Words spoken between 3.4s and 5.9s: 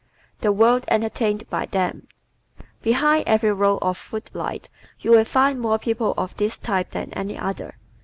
row of foot lights you will find more